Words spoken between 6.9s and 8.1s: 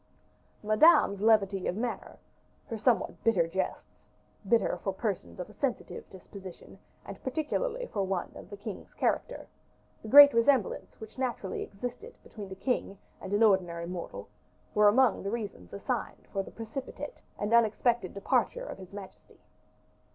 and particularly for